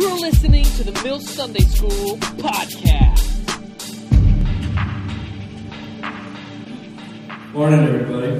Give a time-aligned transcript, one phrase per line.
[0.00, 3.20] You're listening to the Mill Sunday School podcast.
[7.52, 8.30] Morning, everybody.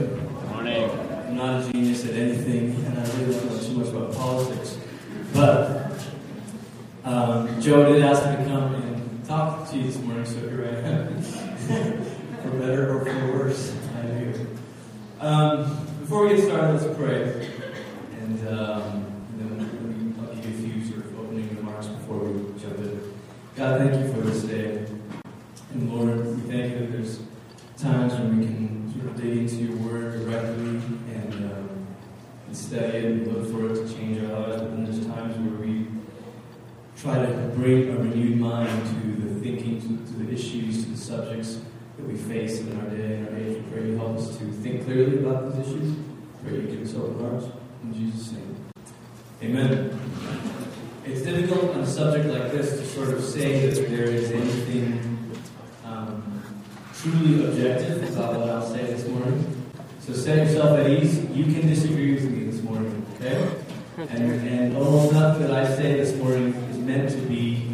[0.49, 0.91] Morning.
[1.29, 4.79] I'm not a genius at anything, and I really don't know too much about politics.
[5.35, 5.93] But
[7.05, 10.65] um, Joe did ask me to come and talk to you this morning, so here
[10.65, 11.23] I am.
[12.43, 14.47] for better or for worse, I'm here.
[15.21, 17.51] Um, before we get started, let's pray.
[18.19, 19.05] And um,
[19.37, 22.79] then let me, I'll give you a few sort of opening remarks before we jump
[22.79, 23.13] in.
[23.57, 24.87] God, thank you for this day.
[25.73, 27.21] And Lord, we thank you that there's
[27.77, 30.81] times when we can sort of dig into your word directly
[31.15, 31.87] and, um,
[32.47, 34.63] and study it and look for it to change our lives.
[34.63, 35.87] But then there's times where we
[36.97, 40.97] try to bring a renewed mind to the thinking, to, to the issues, to the
[40.97, 41.61] subjects
[41.97, 43.57] that we face in our day and our age.
[43.57, 45.97] We pray you help us to think clearly about these issues.
[46.43, 47.47] Pray you give us open hearts.
[47.85, 48.57] In Jesus' name.
[49.43, 49.99] Amen.
[51.07, 55.33] It's difficult on a subject like this to sort of say that there is anything
[55.85, 56.43] um,
[56.95, 59.57] truly objective about I'll say this morning.
[60.01, 61.25] So set yourself at ease.
[61.31, 63.51] You can disagree with me this morning, okay?
[63.97, 67.70] And, and almost nothing that I say this morning is meant to be,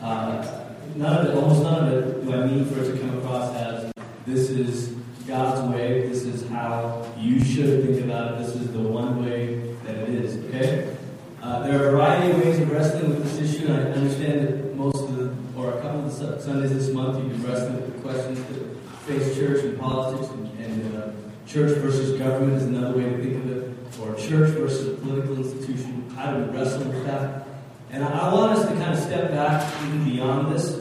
[0.00, 0.60] uh,
[0.96, 3.54] none of it, almost none of it do I mean for it to come across
[3.56, 3.92] as
[4.26, 4.88] this is
[5.26, 9.74] God's way, this is how you should think about it, this is the one way
[9.84, 10.96] that it is, okay?
[11.42, 14.76] Uh, there are a variety of ways of wrestling with this issue, I understand that
[14.76, 17.76] most of the, or a couple of the Su- Sundays this month, you've been wrestling
[17.76, 18.76] with the questions that
[19.06, 21.10] face church and politics, and, and uh,
[21.46, 25.36] church versus government is another way to think of it, or church versus a political
[25.36, 26.08] institution.
[26.16, 27.46] How do we wrestle with that?
[27.92, 30.78] And I, want us to kind of step back even beyond this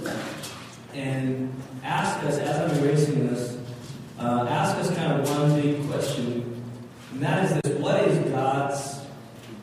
[0.94, 1.52] and
[1.84, 3.58] ask us, as I'm erasing this,
[4.20, 6.64] uh, ask us kind of one big question,
[7.12, 9.02] and that is this: What is God's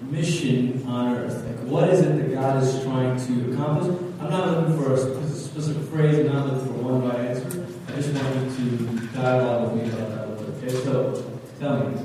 [0.01, 1.45] mission on earth?
[1.45, 3.97] Like, what is it that God is trying to accomplish?
[4.21, 6.27] I'm not looking for a specific phrase.
[6.27, 7.67] I'm not looking for one right answer.
[7.87, 10.65] I just want you to dialogue with me about that a little bit.
[10.65, 11.25] Okay, so
[11.61, 12.03] tell me.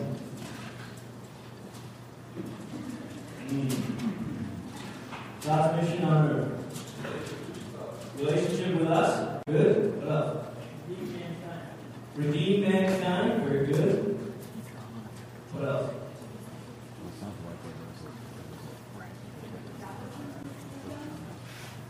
[5.44, 6.52] God's mission on earth.
[8.20, 9.42] Relationship with us.
[9.48, 10.04] Good.
[10.04, 10.48] What else?
[12.16, 13.44] Redeem mankind.
[13.44, 14.34] Very good.
[15.54, 15.94] What else?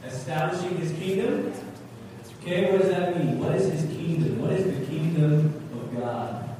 [0.06, 1.53] Establishing his kingdom.
[2.41, 3.38] Okay, what does that mean?
[3.38, 4.41] What is his kingdom?
[4.41, 6.50] What is the kingdom of God?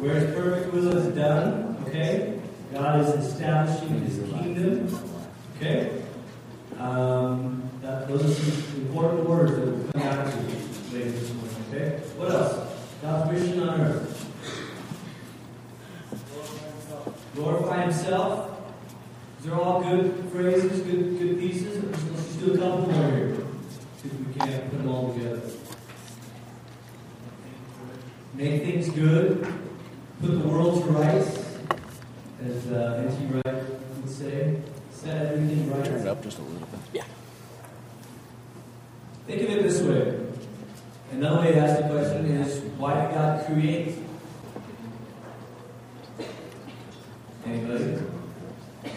[0.00, 2.40] Where his perfect will is done, okay?
[2.72, 4.98] God is establishing his kingdom,
[5.56, 6.02] okay?
[6.78, 10.48] Um, that, those are some important words that we'll come back to you
[10.90, 11.98] later this morning, okay?
[12.16, 12.72] What else?
[13.02, 14.26] God's mission on earth.
[17.34, 18.58] Glorify himself.
[19.42, 21.84] These are all good phrases, good good pieces.
[21.84, 23.36] Let's just do a couple more here.
[23.98, 25.42] See if we can't put them all together.
[28.32, 29.69] Make things good.
[30.20, 31.46] Put the world to rights,
[32.44, 33.40] as uh, N.T.
[33.42, 33.64] Wright
[33.96, 34.60] would say.
[34.92, 35.82] Set everything right.
[35.82, 36.80] Turn it up just a little bit.
[36.92, 37.04] Yeah.
[39.26, 40.20] Think of it this way.
[41.12, 43.96] Another way to ask the question is, why did God create?
[47.46, 47.84] Anybody?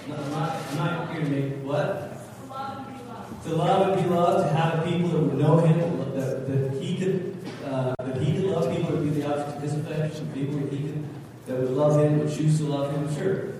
[0.09, 2.09] No, I'm not, I'm not here to make what?
[3.45, 6.83] To love and be loved, to have a people that would know Him, that, that
[6.83, 7.33] He could,
[8.23, 11.03] He could love people, to be the object of His affection, people that He could,
[11.47, 13.53] that would love Him, would choose to love Him, sure.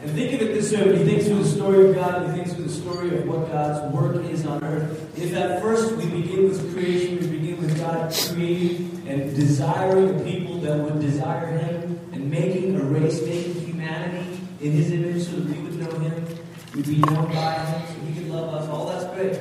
[0.00, 2.32] And think of it this way: when you think through the story of God, you
[2.32, 5.18] think through the story of what God's work is on earth.
[5.18, 10.60] If at first we begin with creation, we begin with God creating and desiring people
[10.60, 15.46] that would desire Him, and making a race, making humanity in His image, so that
[15.46, 16.26] we would know Him,
[16.74, 18.68] we'd be known by Him, so He could love us.
[18.68, 19.40] All that's great.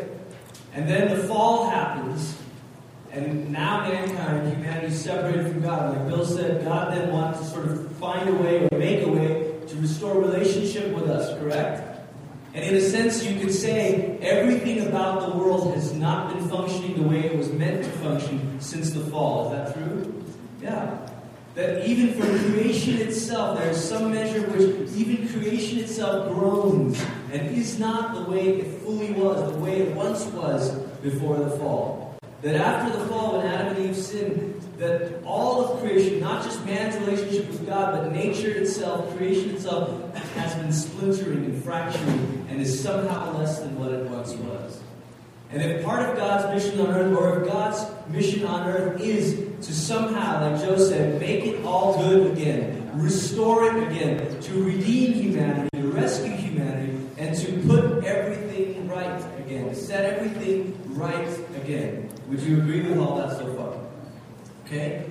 [0.74, 2.37] And then the fall happens,
[3.18, 5.98] and now mankind, humanity, is separated from God.
[5.98, 9.10] Like Bill said, God then wanted to sort of find a way or make a
[9.10, 12.00] way to restore relationship with us, correct?
[12.54, 16.96] And in a sense, you could say everything about the world has not been functioning
[16.96, 19.52] the way it was meant to function since the fall.
[19.52, 20.24] Is that true?
[20.62, 20.98] Yeah.
[21.56, 27.58] That even for creation itself, there is some measure which even creation itself groans and
[27.58, 30.72] is not the way it fully was, the way it once was
[31.02, 32.07] before the fall.
[32.42, 36.64] That after the fall, when Adam and Eve sinned, that all of creation, not just
[36.66, 42.62] man's relationship with God, but nature itself, creation itself, has been splintering and fracturing and
[42.62, 44.80] is somehow less than what it once was.
[45.50, 49.34] And if part of God's mission on earth, or if God's mission on earth is
[49.66, 55.14] to somehow, like Joe said, make it all good again, restore it again, to redeem
[55.14, 62.10] humanity, to rescue humanity, and to put everything right again, to set everything right again.
[62.28, 63.74] Would you agree with all that so far?
[64.66, 65.06] Okay?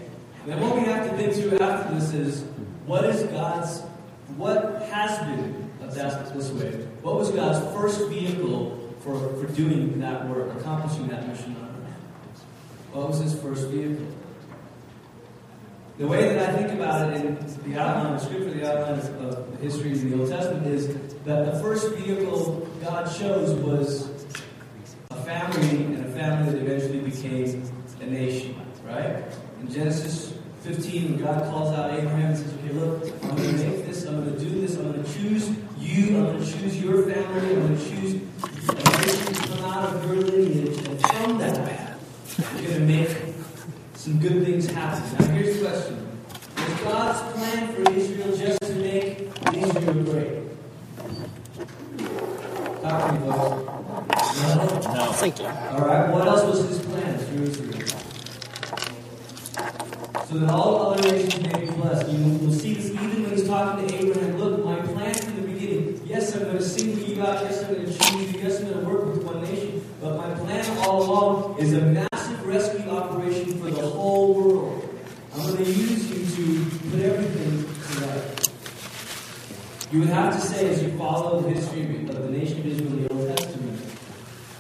[0.45, 2.43] Then what we have to think through after this is
[2.85, 3.81] what is God's,
[4.37, 10.29] what has been, let's this way, what was God's first vehicle for, for doing that
[10.29, 12.41] work, accomplishing that mission on earth?
[12.93, 14.07] What was his first vehicle?
[15.99, 19.51] The way that I think about it in the outline of Scripture, the outline of,
[19.53, 20.89] the history of the Old Testament, is
[21.25, 24.16] that the first vehicle God chose was
[25.27, 27.63] family, and a family that eventually became
[28.01, 29.25] a nation, right?
[29.61, 33.65] In Genesis 15, when God calls out Abraham and says, Okay, look, I'm going to
[33.67, 35.51] make this, I'm going to do this, I'm going to choose
[35.81, 38.15] you, I'm going to choose your family, I'm going to choose
[38.69, 41.99] a nation to come out of your lineage, and from that, man.
[42.63, 43.17] you're going to make
[43.95, 45.27] some good things happen.
[45.27, 46.19] Now, here's the question
[46.57, 50.43] Was God's plan for Israel just to make Israel great?
[52.81, 53.76] Talk to me, folks.
[54.09, 55.13] No?
[55.15, 55.47] Thank you.
[55.47, 56.11] All right.
[56.11, 57.73] What else was his plan for Israel?
[60.27, 62.09] So that all other nations may be blessed.
[62.11, 64.39] You will see this even when he's talking to Abraham.
[64.39, 66.03] Look, my plan from the beginning.
[66.05, 67.43] Yes, I'm going to single you out.
[67.45, 68.41] Yes, I'm going to choose you.
[68.41, 69.83] Yes, I'm going to work with one nation.
[70.01, 74.99] But my plan all along is a massive rescue operation for the whole world.
[75.35, 78.37] I'm going to use you to put everything to right.
[79.93, 82.93] You would have to say, as you follow the history of the nation of Israel
[82.93, 83.81] in the Old Testament,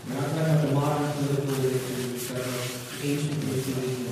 [0.07, 4.07] we're not talking about the modern political history, we're talking about ancient history.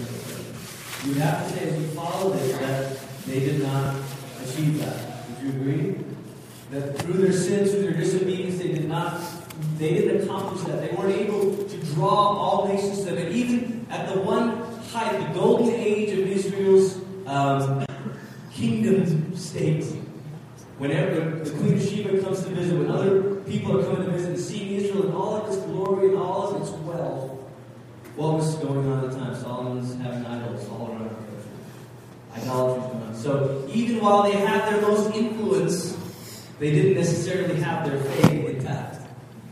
[1.04, 3.94] You would have to say, as you follow this, that they did not
[4.42, 5.28] achieve that.
[5.28, 6.04] Would you agree?
[6.72, 9.20] That through their sins, through their disobedience, they did not,
[9.78, 10.80] they didn't accomplish that.
[10.80, 13.19] They weren't able to draw all nations to them.
[13.19, 17.87] And even at the one height, the golden age of Israel's um,
[18.52, 19.84] kingdom state,
[20.78, 24.30] Whenever the Queen of Sheba comes to visit, when other people are coming to visit
[24.30, 27.30] and seeing Israel and all of its glory and all of its wealth,
[28.16, 29.37] what was going on at the time?
[29.37, 31.50] Solomon's having idols all around the country.
[32.37, 33.14] Idolatry was going on.
[33.14, 35.96] So even while they had their most influence,
[36.58, 38.96] they didn't necessarily have their faith intact.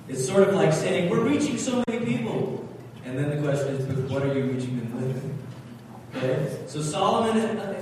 [0.09, 2.69] It's sort of like saying, we're reaching so many people.
[3.05, 6.17] And then the question is, but what are you reaching them with?
[6.17, 6.59] Okay?
[6.67, 6.83] So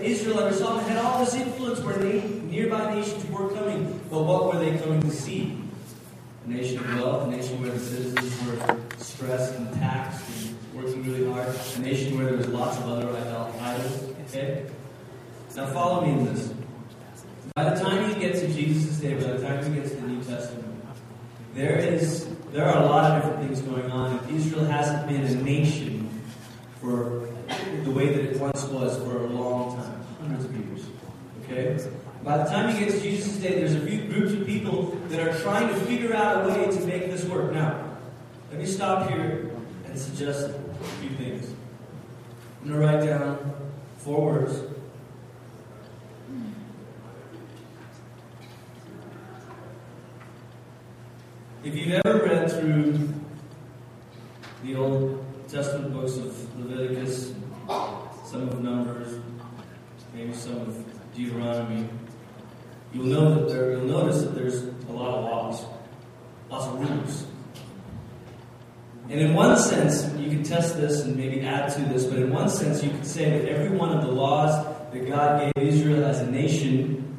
[0.02, 4.00] Israel under Solomon had all this influence where nearby nations were coming.
[4.10, 5.56] But what were they coming to see?
[6.46, 11.04] A nation of wealth, a nation where the citizens were stressed and taxed and working
[11.04, 14.02] really hard, a nation where there was lots of other idol- idols.
[14.28, 14.66] Okay?
[15.56, 16.52] Now follow me in this.
[17.54, 20.06] By the time you get to Jesus' day, by the time you get to the
[20.06, 20.66] New Testament,
[21.54, 24.28] there is there are a lot of different things going on.
[24.32, 26.08] Israel hasn't been a nation
[26.80, 27.28] for
[27.84, 30.86] the way that it once was for a long time, hundreds of years.
[31.44, 31.90] Okay?
[32.22, 35.26] By the time you get to Jesus' day, there's a few groups of people that
[35.26, 37.52] are trying to figure out a way to make this work.
[37.52, 37.98] Now,
[38.50, 39.50] let me stop here
[39.86, 41.52] and suggest a few things.
[42.62, 43.54] I'm going to write down
[43.98, 44.60] four words.
[51.62, 53.08] If you've ever read through
[54.62, 57.34] the Old Testament books of Leviticus,
[58.24, 59.20] some of Numbers,
[60.14, 61.88] maybe some of Deuteronomy,
[62.92, 65.64] you'll know that there, you'll notice that there's a lot of laws,
[66.50, 67.26] lots of rules.
[69.08, 72.32] And in one sense, you can test this and maybe add to this, but in
[72.32, 76.04] one sense, you could say that every one of the laws that God gave Israel
[76.04, 77.16] as a nation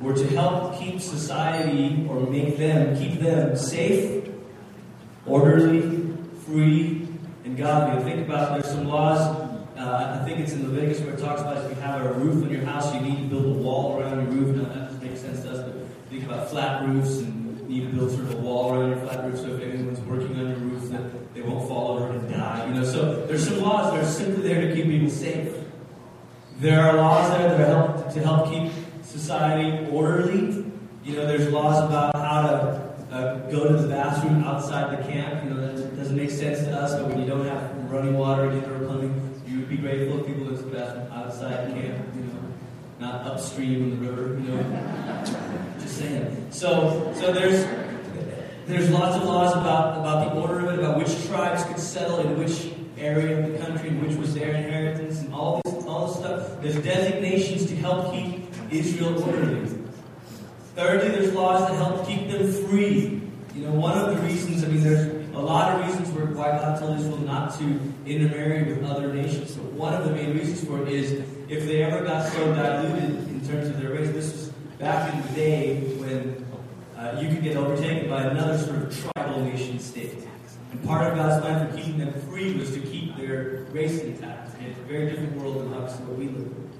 [0.00, 4.30] were to help keep society or make them, keep them safe,
[5.26, 6.14] orderly,
[6.46, 7.06] free,
[7.44, 8.02] and godly.
[8.02, 9.49] Think about there's some laws.
[9.80, 12.44] Uh, I think it's in Leviticus where it talks about if you have a roof
[12.44, 14.54] on your house, you need to build a wall around your roof.
[14.54, 17.90] Now that doesn't make sense to us, but think about flat roofs and you need
[17.90, 20.50] to build sort of a wall around your flat roof so if anyone's working on
[20.50, 22.66] your roof that they won't fall over and die.
[22.66, 25.50] You know, so there's some laws that are simply there to keep people safe.
[26.58, 28.70] There are laws there that are help, to help keep
[29.02, 30.62] society orderly.
[31.04, 35.42] You know, there's laws about how to uh, go to the bathroom outside the camp.
[35.42, 38.44] You know, that doesn't make sense to us, but when you don't have running water
[38.44, 39.29] and indoor plumbing, you would
[39.70, 42.04] be grateful if people the bathroom outside the camp.
[42.16, 42.42] You know,
[42.98, 44.34] not upstream in the river.
[44.34, 45.24] You know,
[45.80, 46.46] just saying.
[46.50, 47.64] So, so there's
[48.66, 52.18] there's lots of laws about about the order of it, about which tribes could settle
[52.20, 56.08] in which area of the country, and which was their inheritance, and all this all
[56.08, 56.60] this stuff.
[56.60, 59.68] There's designations to help keep Israel orderly.
[60.74, 63.22] Thirdly, there's laws that help keep them free.
[63.54, 66.50] You know, one of the reasons, I mean, there's a lot of reasons for why
[66.50, 69.54] God told Israel not to intermarry with other nations.
[69.54, 71.12] But one of the main reasons for it is
[71.48, 74.10] if they ever got so diluted in terms of their race.
[74.10, 76.46] This was back in the day when
[76.96, 80.26] uh, you could get overtaken by another sort of tribal nation state.
[80.72, 84.54] And part of God's plan for keeping them free was to keep their race intact.
[84.54, 84.66] Okay?
[84.66, 86.70] It's a very different world than obviously what we live in.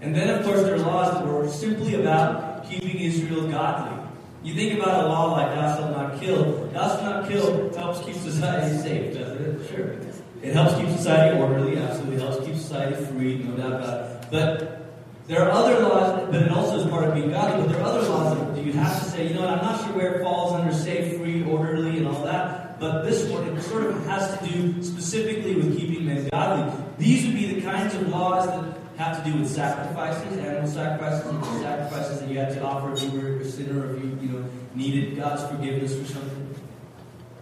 [0.00, 4.07] And then, of course, there are laws that were simply about keeping Israel godly.
[4.42, 6.66] You think about a law like thou shalt not kill.
[6.68, 9.68] Thou shalt not kill helps keep society safe, doesn't it?
[9.68, 9.96] Sure.
[10.42, 14.28] It helps keep society orderly, absolutely helps keep society free, no doubt about it.
[14.30, 14.78] But
[15.26, 17.88] there are other laws, but it also is part of being godly, but there are
[17.88, 20.22] other laws that you have to say, you know what, I'm not sure where it
[20.22, 24.38] falls under safe, free, orderly, and all that, but this one, it sort of has
[24.38, 26.84] to do specifically with keeping men godly.
[26.96, 31.22] These would be the kinds of laws that have to do with sacrifices, animal sacrifices,
[31.60, 34.17] sacrifices that you had to offer if you were a sinner or if you,
[34.74, 36.54] needed God's forgiveness or something.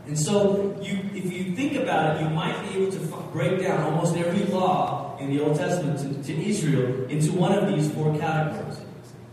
[0.06, 3.61] And so, you, if you think about it, you might be able to f- break
[3.61, 7.90] down almost every law in the Old Testament to, to Israel into one of these
[7.90, 8.80] four categories.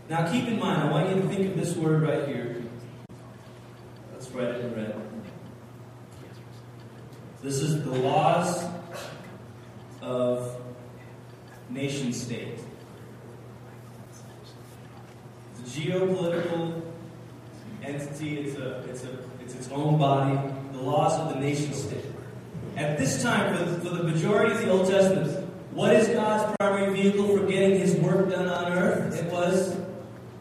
[0.08, 2.62] Now, keep in mind, I want you to think of this word right here.
[4.12, 5.00] Let's write it in red.
[7.40, 8.64] This is the laws
[10.00, 10.60] of
[11.68, 12.58] nation state.
[15.58, 16.82] A geopolitical
[17.86, 18.40] entity.
[18.40, 20.38] It's a it's a it's its own body.
[20.72, 22.04] The laws of the nation state.
[22.76, 26.56] At this time, for the, for the majority of the Old Testament, what is God's
[26.58, 29.14] primary vehicle for getting His work done on earth?
[29.14, 29.76] It was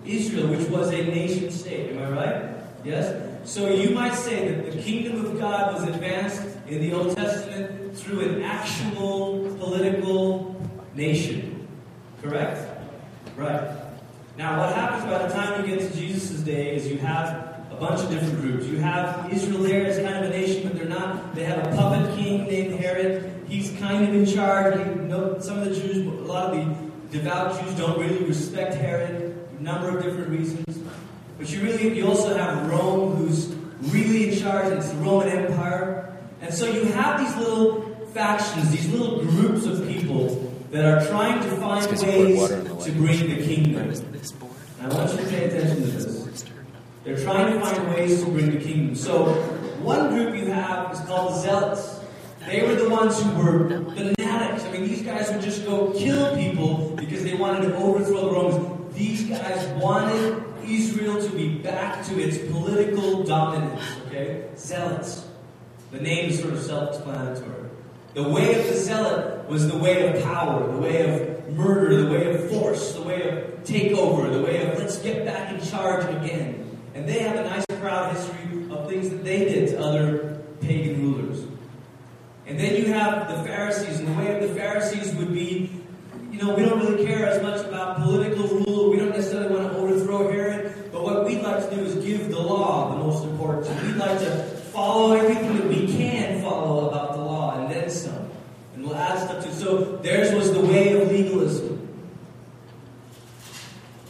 [0.06, 1.92] Israel, which was a nation state.
[1.92, 2.56] Am I right?
[2.84, 3.30] Yes.
[3.46, 7.96] So you might say that the kingdom of God was advanced in the Old Testament
[7.98, 10.56] through an actual political
[10.96, 11.68] nation.
[12.22, 12.60] Correct?
[13.36, 13.83] Right.
[14.36, 17.76] Now, what happens by the time you get to Jesus' day is you have a
[17.80, 18.66] bunch of different groups.
[18.66, 21.36] You have Israel there as kind of a nation, but they're not.
[21.36, 23.46] They have a puppet king named Herod.
[23.48, 24.80] He's kind of in charge.
[24.80, 28.74] You know, some of the Jews, a lot of the devout Jews, don't really respect
[28.74, 29.38] Herod.
[29.60, 30.80] A number of different reasons.
[31.38, 34.74] But you really, you also have Rome, who's really in charge.
[34.74, 37.82] It's the Roman Empire, and so you have these little
[38.14, 42.28] factions, these little groups of people that are trying to find It's 'cause you poured
[42.28, 43.94] ways water on the to bring the kingdom.
[44.82, 46.46] I want you to pay attention to this.
[47.04, 48.96] They're trying to find ways to bring the kingdom.
[48.96, 49.34] So,
[49.82, 52.00] one group you have is called Zealots.
[52.46, 54.64] They were the ones who were fanatics.
[54.66, 58.32] I mean, these guys would just go kill people because they wanted to overthrow the
[58.32, 58.96] Romans.
[58.96, 63.82] These guys wanted Israel to be back to its political dominance.
[64.08, 64.50] Okay?
[64.58, 65.28] Zealots.
[65.92, 67.70] The name is sort of self explanatory.
[68.14, 72.10] The way of the zealot was the way of power, the way of murder, the
[72.10, 76.04] way of force, the way of takeover, the way of let's get back in charge
[76.16, 76.80] again.
[76.96, 81.02] And they have a nice proud history of things that they did to other pagan
[81.02, 81.46] rulers.
[82.48, 85.70] And then you have the Pharisees, and the way of the Pharisees would be,
[86.32, 88.90] you know, we don't really care as much about political rule.
[88.90, 90.92] We don't necessarily want to overthrow Herod.
[90.92, 93.68] But what we'd like to do is give the law the most importance.
[93.84, 94.32] We'd like to
[94.74, 98.32] follow everything that we can follow about the law, and then some.
[98.74, 99.54] And we'll add stuff to it.
[99.54, 101.80] So theirs was the way of legalism.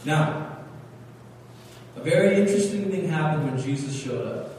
[0.04, 0.58] Now,
[1.96, 4.50] a very interesting thing happened when Jesus showed up.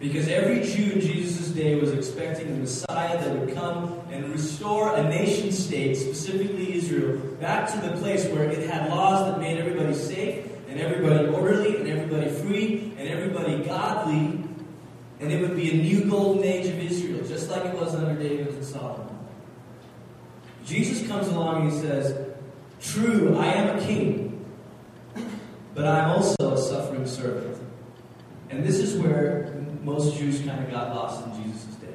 [0.00, 4.94] Because every Jew in Jesus' day was expecting a Messiah that would come and restore
[4.96, 9.58] a nation state, specifically Israel, back to the place where it had laws that made
[9.58, 14.44] everybody safe, and everybody orderly, and everybody free, and everybody godly,
[15.20, 18.20] and it would be a new golden age of Israel, just like it was under
[18.20, 19.16] David and Solomon.
[20.66, 22.30] Jesus comes along and he says,
[22.80, 24.23] True, I am a king,
[25.74, 27.58] but I'm also a suffering servant.
[28.50, 29.52] And this is where
[29.82, 31.88] most Jews kind of got lost in Jesus' day.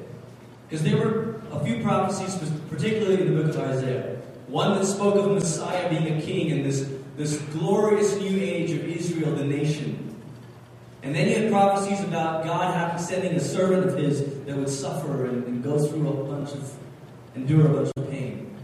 [0.68, 2.36] Because there were a few prophecies,
[2.68, 4.16] particularly in the book of Isaiah.
[4.46, 8.84] One that spoke of Messiah being a king in this, this glorious new age of
[8.84, 10.14] Israel, the nation.
[11.02, 14.68] And then you had prophecies about God having, sending a servant of his that would
[14.68, 16.74] suffer and, and go through a bunch of,
[17.34, 18.54] endure a bunch of pain.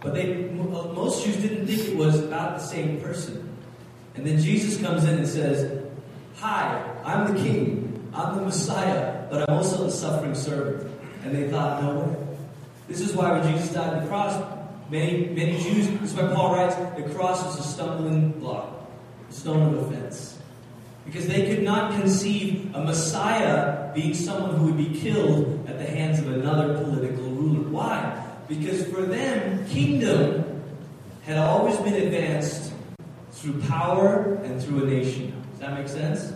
[0.00, 0.52] But they, uh,
[0.92, 3.43] most Jews didn't think it was about the same person.
[4.14, 5.84] And then Jesus comes in and says,
[6.36, 8.10] Hi, I'm the king.
[8.14, 10.90] I'm the Messiah, but I'm also a suffering servant.
[11.24, 12.16] And they thought, no way.
[12.86, 14.40] This is why when Jesus died on the cross,
[14.90, 18.88] many, many Jews, this is why Paul writes, the cross was a stumbling block,
[19.28, 20.38] a stone of offense.
[21.04, 25.84] Because they could not conceive a Messiah being someone who would be killed at the
[25.84, 27.68] hands of another political ruler.
[27.68, 28.22] Why?
[28.48, 30.62] Because for them, kingdom
[31.22, 32.63] had always been advanced
[33.44, 35.30] through power and through a nation.
[35.50, 36.32] Does that make sense?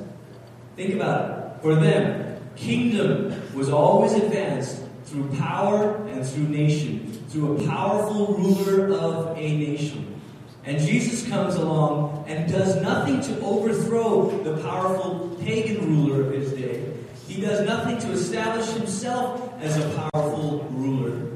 [0.77, 1.63] Think about it.
[1.63, 8.95] For them, kingdom was always advanced through power and through nation, through a powerful ruler
[8.95, 10.21] of a nation.
[10.67, 16.53] And Jesus comes along and does nothing to overthrow the powerful pagan ruler of his
[16.53, 16.93] day.
[17.27, 21.27] He does nothing to establish himself as a powerful ruler.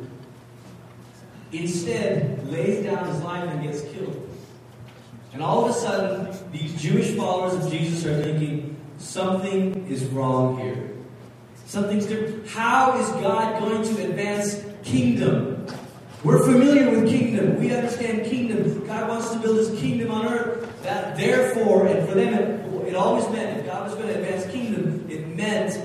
[1.51, 4.32] Instead, lays down his life and gets killed.
[5.33, 10.59] And all of a sudden, these Jewish followers of Jesus are thinking, something is wrong
[10.59, 10.91] here.
[11.67, 12.47] Something's different.
[12.49, 15.67] How is God going to advance kingdom?
[16.23, 17.59] We're familiar with kingdom.
[17.59, 18.87] We understand kingdom.
[18.87, 20.83] God wants to build his kingdom on earth.
[20.83, 24.51] That therefore, and for them, it, it always meant if God was going to advance
[24.53, 25.81] kingdom, it meant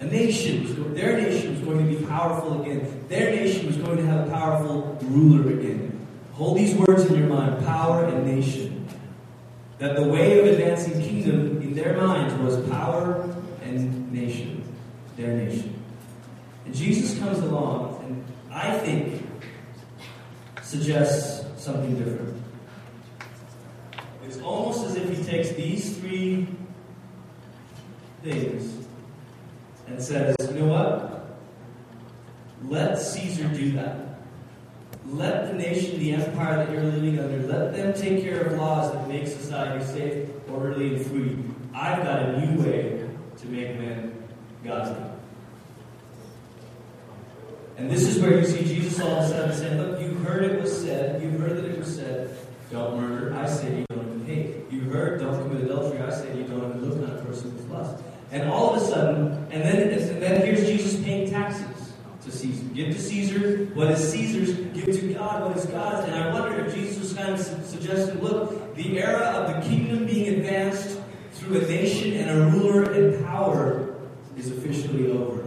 [0.00, 0.94] a nation.
[0.94, 3.04] Their nation was going to be powerful again.
[3.08, 6.06] Their nation was going to have a powerful ruler again.
[6.34, 8.73] Hold these words in your mind: power and nation.
[9.78, 13.28] That the way of advancing kingdom in their minds was power
[13.62, 14.62] and nation,
[15.16, 15.82] their nation.
[16.64, 19.26] And Jesus comes along, and I think
[20.62, 22.42] suggests something different.
[24.24, 26.48] It's almost as if he takes these three
[28.22, 28.86] things
[29.86, 31.38] and says, you know what?
[32.64, 34.13] Let Caesar do that.
[35.06, 38.92] Let the nation, the empire that you're living under, let them take care of laws
[38.92, 41.36] that make society safe, orderly, and free.
[41.74, 43.08] I've got a new way
[43.38, 44.16] to make men
[44.64, 44.96] godly.
[47.76, 50.44] And this is where you see Jesus all of a sudden saying, Look, you heard
[50.44, 52.36] it was said, you heard that it was said,
[52.70, 53.34] don't murder.
[53.34, 54.56] I say you don't even hate.
[54.70, 56.00] You heard, don't commit adultery.
[56.00, 58.02] I say you don't even look on a person with lust.
[58.32, 61.92] And all of a sudden, and then, and then here's Jesus paying taxes
[62.24, 62.64] to Caesar.
[62.74, 66.06] Give to Caesar what is Caesar's, give to God what is God's.
[66.08, 69.68] And I wonder if Jesus was kind of su- suggesting, look, the era of the
[69.68, 71.00] kingdom being advanced
[71.32, 73.94] through a nation and a ruler and power
[74.36, 75.42] is officially over.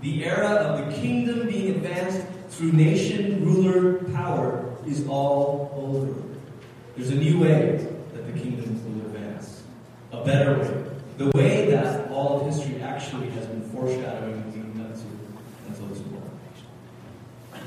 [0.00, 6.14] The era of the kingdom being advanced through nation, ruler, power is all over.
[6.96, 9.62] There's a new way that the kingdom will advance.
[10.12, 10.84] A better way.
[11.18, 15.02] The way that all of history actually has been foreshadowing and leading up to
[15.68, 16.30] until this moment.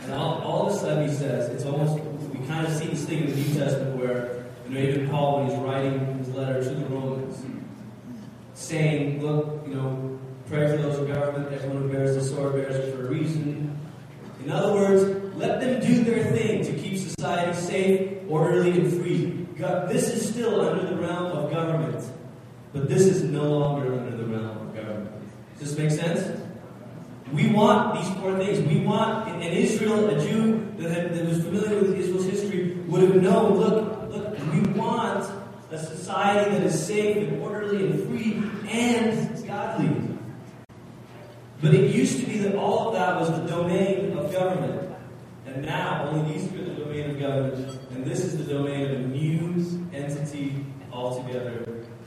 [0.03, 3.05] And all, all of a sudden he says, it's almost, we kind of see this
[3.05, 6.63] thing in the New Testament where, you know, even Paul, when he's writing his letter
[6.63, 7.41] to the Romans,
[8.53, 12.75] saying, look, you know, pray for those in government, everyone who bears the sword bears
[12.75, 13.79] it for a reason.
[14.43, 19.47] In other words, let them do their thing to keep society safe, orderly, and free.
[19.57, 22.03] God, this is still under the realm of government,
[22.73, 25.11] but this is no longer under the realm of government.
[25.59, 26.42] Does this make sense?
[27.33, 28.59] We want these four things.
[28.67, 33.01] We want, in Israel, a Jew that, had, that was familiar with Israel's history would
[33.01, 35.27] have known, look, look, we want
[35.71, 40.17] a society that is safe and orderly and free and godly.
[41.59, 44.95] But it used to be that all of that was the domain of government.
[45.47, 47.79] And now only these are the domain of government.
[47.91, 51.65] And this is the domain of a new entity altogether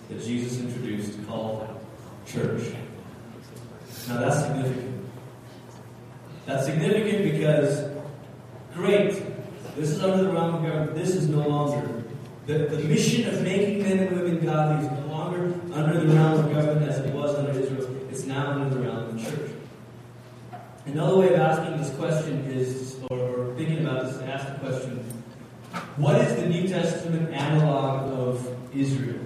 [0.09, 1.67] that Jesus introduced called
[2.27, 2.63] church.
[4.07, 4.86] Now that's significant.
[6.47, 7.91] That's significant because,
[8.73, 9.11] great,
[9.75, 10.95] this is under the realm of government.
[10.95, 12.05] This is no longer.
[12.47, 16.45] The, the mission of making men and women godly is no longer under the realm
[16.45, 17.97] of government as it was under Israel.
[18.09, 19.51] It's now under the realm of the church.
[20.87, 24.47] Another way of asking this question is, or, or thinking about this, is to ask
[24.47, 24.99] the question,
[25.97, 29.19] what is the New Testament analog of Israel?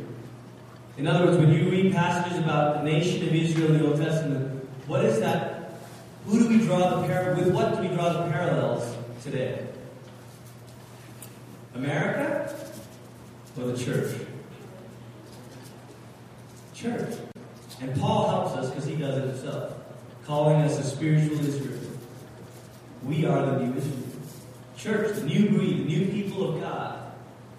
[0.96, 4.00] In other words, when you read passages about the nation of Israel in the Old
[4.00, 5.59] Testament, what is that?
[6.30, 9.66] Who do we draw the par- with what do we draw the parallels today?
[11.74, 12.54] America
[13.58, 14.14] or the church?
[16.72, 17.18] Church.
[17.80, 19.74] And Paul helps us because he does it himself,
[20.24, 21.80] calling us a spiritual Israel.
[23.02, 23.96] We are the new Israel.
[24.76, 27.12] Church, the new breed, the new people of God.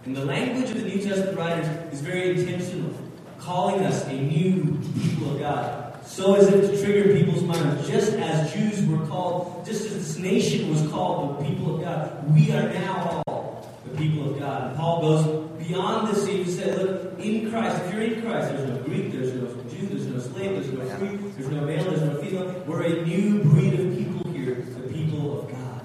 [0.05, 2.95] And the language of the New Testament writers is very intentional,
[3.37, 6.05] calling us a new people of God.
[6.05, 7.40] So as if to trigger people's
[7.87, 12.33] just as Jews were called, just as this nation was called the people of God,
[12.33, 14.67] we are now all the people of God.
[14.67, 18.49] And Paul goes beyond this and he said, look, in Christ, if you're in Christ,
[18.49, 21.83] there's no Greek, there's no Jew, there's no slave, there's no free, there's no male,
[21.83, 22.63] there's no female.
[22.67, 25.81] We're a new breed of people here, the people of God.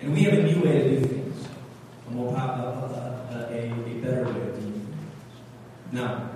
[0.00, 1.46] And we have a new way to do things,
[2.08, 2.40] a more uh,
[3.30, 4.96] a, a better way of doing things.
[5.92, 6.30] Now,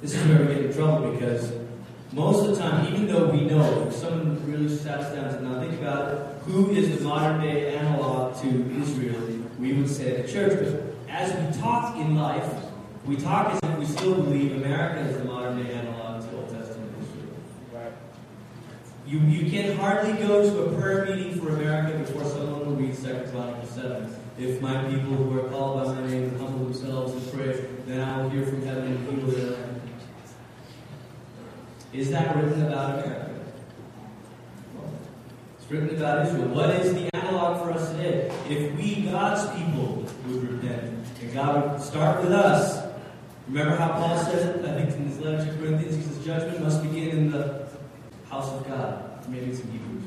[0.00, 1.52] this is where we get in trouble because
[2.12, 5.60] most of the time, even though we know, if someone really sat down and now
[5.60, 9.20] think about it, who is the modern day analog to Israel?
[9.58, 10.58] We would say the church.
[10.58, 12.50] But as we talk in life,
[13.04, 16.48] we talk as if we still believe America is the modern day analog to Old
[16.48, 17.34] Testament Israel.
[17.72, 17.92] Right.
[19.06, 22.96] You, you can hardly go to a prayer meeting for America before someone will read
[22.96, 24.14] 2 Chronicles 7.
[24.38, 28.22] If my people who are called by my name humble themselves and pray, then I
[28.22, 29.47] will hear from heaven and heal their.
[31.92, 33.34] Is that written about America?
[35.58, 36.48] It's written about Israel.
[36.48, 38.30] What is the analog for us today?
[38.48, 42.86] If we, God's people, would repent, and God would start with us.
[43.48, 46.62] Remember how Paul says it, I think in his letter to Corinthians, he says, judgment
[46.62, 47.66] must begin in the
[48.28, 49.26] house of God.
[49.28, 50.04] Maybe it's in Hebrews.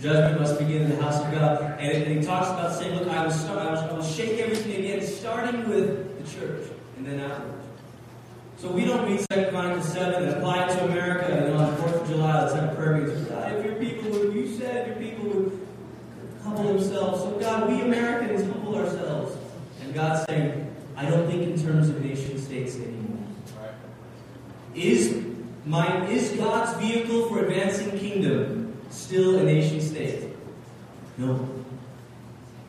[0.00, 1.62] Judgment must begin in the house of God.
[1.80, 4.38] And, and he talks about saying, look, I will, start, I, will, I will shake
[4.38, 7.63] everything again, starting with the church, and then outwards.
[8.58, 11.80] So we don't read 2 Chronicles 7 and apply it to America, and on the
[11.82, 13.28] 4th of July, let's have prayer meetings.
[13.28, 15.66] God, if your people would, you said if your people would
[16.42, 17.22] humble themselves.
[17.22, 19.36] So God, we Americans humble ourselves.
[19.82, 23.28] And God's saying, I don't think in terms of nation states anymore.
[24.74, 25.24] Is
[25.66, 30.30] my is God's vehicle for advancing kingdom still a nation state?
[31.16, 31.48] No.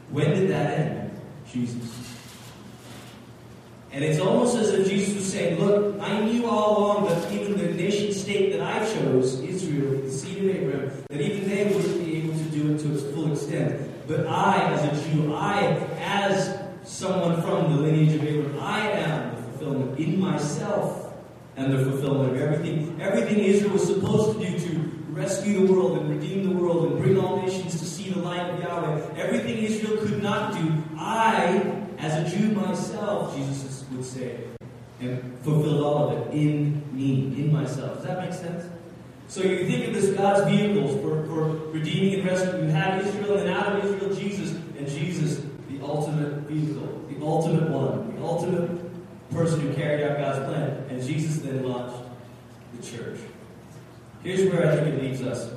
[0.10, 1.22] When did that end?
[1.52, 2.15] Jesus.
[3.96, 7.58] And it's almost as if Jesus was saying, Look, I knew all along that even
[7.58, 12.04] the nation state that I chose, Israel, the seed of Abraham, that even they wouldn't
[12.04, 13.90] be able to do it to its full extent.
[14.06, 19.36] But I, as a Jew, I, as someone from the lineage of Abraham, I am
[19.38, 21.14] the fulfillment in myself
[21.56, 23.00] and the fulfillment of everything.
[23.00, 24.80] Everything Israel was supposed to do to
[25.12, 28.42] rescue the world and redeem the world and bring all nations to see the light
[28.42, 29.16] of Yahweh.
[29.16, 34.38] Everything Israel could not do, I, as a Jew myself, Jesus would say,
[35.00, 37.96] and fulfilled all of it in me, in myself.
[37.96, 38.66] Does that make sense?
[39.28, 42.66] So you think of this God's vehicles for, for redeeming and rescuing.
[42.66, 47.26] You have Israel, and then out of Israel, Jesus, and Jesus, the ultimate vehicle, the
[47.26, 48.70] ultimate one, the ultimate
[49.32, 50.86] person who carried out God's plan.
[50.90, 51.98] And Jesus then launched
[52.78, 53.20] the church.
[54.24, 55.52] Here's where I think it leaves us.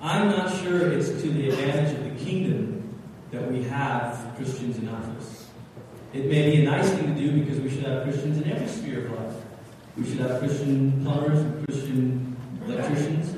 [0.00, 2.94] I'm not sure it's to the advantage of the kingdom
[3.30, 5.43] that we have Christians in office.
[6.14, 8.68] It may be a nice thing to do because we should have Christians in every
[8.68, 9.34] sphere of life.
[9.96, 13.36] We should have Christian plumbers and Christian electricians.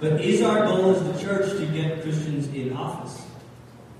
[0.00, 3.22] But is our goal as the church to get Christians in office?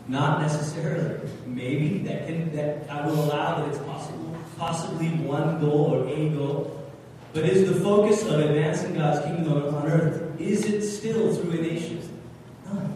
[0.09, 1.29] Not necessarily.
[1.47, 6.29] Maybe that can that I will allow that it's possible, possibly one goal or a
[6.31, 6.91] goal.
[7.35, 11.63] But is the focus of advancing God's kingdom on earth, is it still through a
[11.63, 12.01] nation?
[12.65, 12.89] No.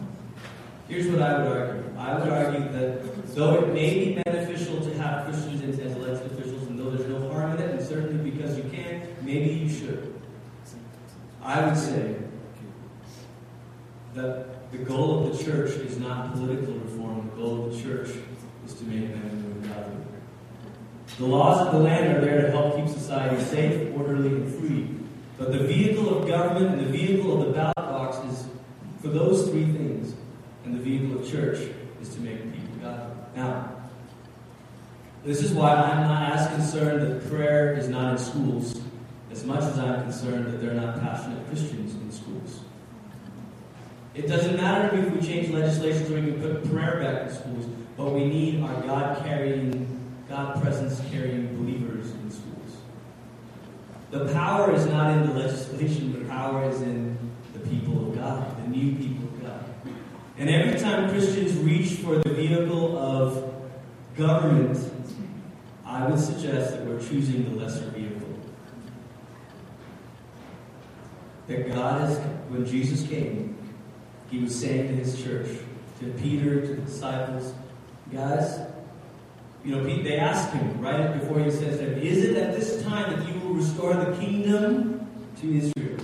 [0.87, 1.80] Here's what I would argue.
[2.01, 6.67] I would argue that though it may be beneficial to have Christians as elected officials,
[6.67, 10.19] and though there's no harm in it, and certainly because you can, maybe you should.
[11.43, 12.15] I would say
[14.15, 17.29] that the goal of the church is not political reform.
[17.29, 18.09] The goal of the church
[18.65, 19.97] is to make men and women godly.
[21.19, 24.89] The laws of the land are there to help keep society safe, orderly, and free.
[25.37, 28.47] But the vehicle of government and the vehicle of the ballot box is
[29.01, 30.15] for those three things.
[30.65, 31.59] And the vehicle of church
[32.01, 33.15] is to make people godly.
[33.35, 33.75] Now,
[35.23, 38.81] this is why I'm not as concerned that prayer is not in schools
[39.31, 42.61] as much as I'm concerned that they're not passionate Christians in schools.
[44.13, 47.65] It doesn't matter if we change legislation so we can put prayer back in schools,
[47.95, 49.87] but we need our God carrying,
[50.27, 52.77] God presence carrying believers in schools.
[54.09, 57.17] The power is not in the legislation, the power is in
[57.53, 59.10] the people of God, the new people God.
[60.41, 63.53] And every time Christians reach for the vehicle of
[64.17, 64.75] government,
[65.85, 68.27] I would suggest that we're choosing the lesser vehicle.
[71.45, 72.17] That God has,
[72.49, 73.55] when Jesus came,
[74.31, 75.47] he was saying to his church,
[75.99, 77.53] to Peter, to the disciples,
[78.11, 78.61] guys,
[79.63, 83.15] you know, they asked him right before he says that, is it at this time
[83.15, 85.07] that you will restore the kingdom
[85.39, 85.99] to Israel?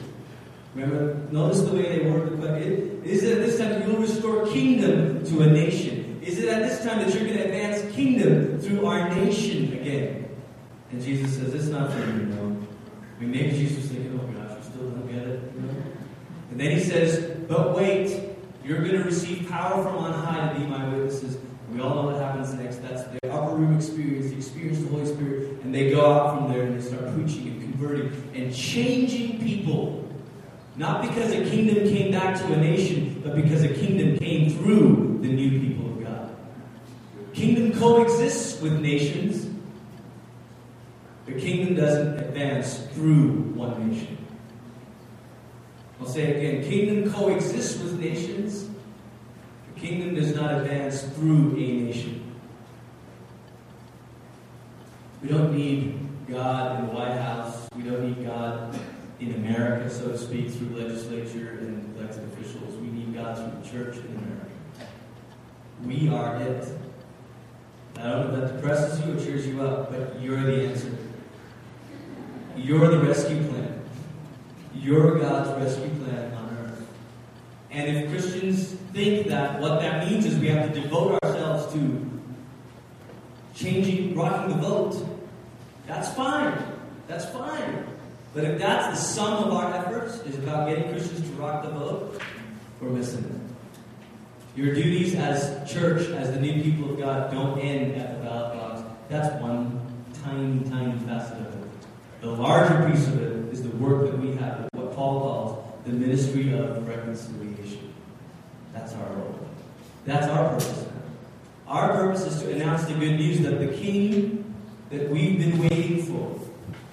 [0.78, 3.02] Remember, notice the way they word the question.
[3.04, 6.20] Is it at this time that you will restore kingdom to a nation?
[6.24, 10.30] Is it at this time that you're going to advance kingdom through our nation again?
[10.92, 12.56] And Jesus says, it's not for you, know.
[13.18, 15.40] I mean, maybe Jesus was thinking, oh gosh, we still don't get it.
[16.52, 20.60] And then he says, but wait, you're going to receive power from on high to
[20.60, 21.40] be my witnesses.
[21.72, 22.84] We all know what happens next.
[22.84, 25.64] That's the upper room experience, the experience of the Holy Spirit.
[25.64, 30.07] And they go out from there and they start preaching and converting and changing people.
[30.78, 35.20] Not because a kingdom came back to a nation, but because a kingdom came through
[35.24, 36.36] the new people of God.
[37.34, 39.50] Kingdom coexists with nations.
[41.26, 44.18] The kingdom doesn't advance through one nation.
[46.00, 48.70] I'll say it again kingdom coexists with nations.
[49.74, 52.24] The kingdom does not advance through a nation.
[55.24, 57.68] We don't need God in the White House.
[57.76, 58.80] We don't need God
[59.20, 62.76] in America, so to speak, through legislature and elected officials.
[62.76, 64.48] We need God through the church in America.
[65.86, 66.68] We are it.
[67.98, 70.96] I don't know if that depresses you or cheers you up, but you're the answer.
[72.56, 73.82] You're the rescue plan.
[74.76, 76.88] You're God's rescue plan on earth.
[77.72, 82.22] And if Christians think that what that means is we have to devote ourselves to
[83.56, 85.04] changing, rocking the vote,
[85.88, 86.56] that's fine.
[87.08, 87.88] That's fine.
[88.38, 91.72] But if that's the sum of our efforts, is about getting Christians to rock the
[91.72, 92.22] vote,
[92.80, 94.60] we're missing it.
[94.60, 98.54] Your duties as church, as the new people of God, don't end at the ballot
[98.54, 98.82] box.
[99.10, 99.82] That's one
[100.24, 101.70] tiny, tiny facet of it.
[102.22, 105.94] The larger piece of it is the work that we have, what Paul calls the
[105.94, 107.92] ministry of reconciliation.
[108.72, 109.50] That's our role.
[110.06, 110.86] That's our purpose.
[111.68, 114.54] Our purpose is to announce the good news that the King
[114.92, 116.40] that we've been waiting for,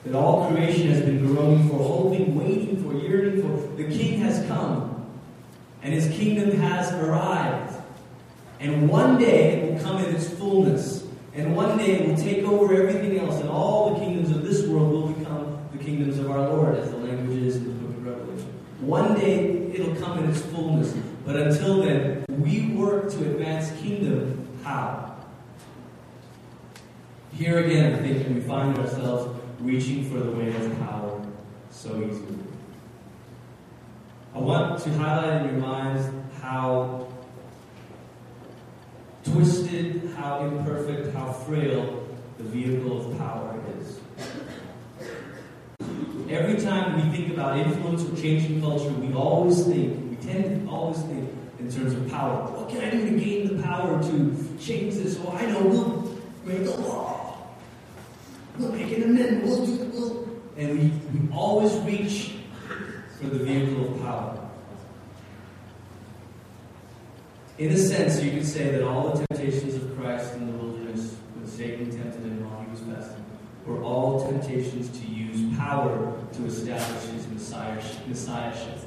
[0.05, 4.47] that all creation has been groaning for, hoping, waiting for, yearning for, the King has
[4.47, 5.11] come,
[5.83, 7.75] and his kingdom has arrived.
[8.61, 12.45] And one day it will come in its fullness, and one day it will take
[12.45, 16.31] over everything else, and all the kingdoms of this world will become the kingdoms of
[16.31, 18.53] our Lord, as the language is in the book of Revelation.
[18.81, 24.45] One day it'll come in its fullness, but until then, we work to advance kingdom
[24.65, 25.15] how?
[27.35, 31.25] Here again, I think we find ourselves reaching for the way of power
[31.71, 32.39] so easily.
[34.35, 36.09] I want to highlight in your minds
[36.41, 37.07] how
[39.25, 42.07] twisted, how imperfect, how frail
[42.39, 44.01] the vehicle of power is.
[46.29, 50.71] Every time we think about influence or changing culture, we always think, we tend to
[50.71, 52.51] always think in terms of power.
[52.51, 55.19] What can I do to gain the power to change this?
[55.19, 57.24] Well, I know we'll make a law.
[58.59, 59.45] We'll make an amendment.
[59.45, 60.29] We'll do we'll.
[60.57, 62.37] And we, we always reach
[63.21, 64.41] for the vehicle of power.
[67.59, 71.17] In a sense, you could say that all the temptations of Christ in the wilderness,
[71.35, 73.25] when Satan tempted him while he was fasting,
[73.67, 78.79] were all temptations to use power to establish his messiahship, messiahship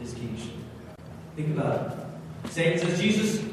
[0.00, 0.54] his kingship.
[1.36, 1.92] Think about
[2.44, 2.50] it.
[2.50, 3.44] Satan says, Jesus,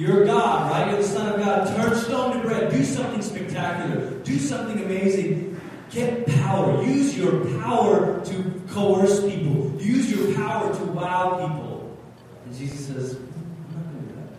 [0.00, 0.90] you're God, right?
[0.90, 1.66] You're the Son of God.
[1.76, 2.70] Turn stone to bread.
[2.70, 4.10] Do something spectacular.
[4.20, 5.60] Do something amazing.
[5.90, 6.82] Get power.
[6.82, 9.78] Use your power to coerce people.
[9.78, 11.98] Use your power to wow people.
[12.46, 14.36] And Jesus says, I'm not going to do that.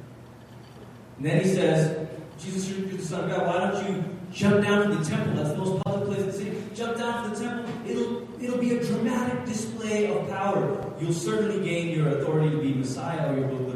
[1.18, 2.08] And then he says,
[2.40, 3.46] Jesus, you're the Son of God.
[3.46, 5.36] Why don't you jump down from the temple?
[5.36, 6.64] That's the most public place in the city.
[6.74, 7.72] Jump down from the temple.
[7.88, 10.92] It'll, it'll be a dramatic display of power.
[11.00, 13.71] You'll certainly gain your authority to be Messiah, or your, believability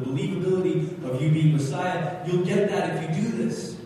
[1.06, 2.26] of you being Messiah.
[2.26, 3.78] You'll get that if you do this.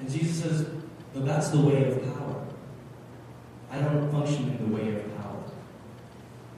[0.00, 0.68] And Jesus says,
[1.14, 2.44] No, that's the way of power.
[3.70, 5.42] I don't function in the way of power.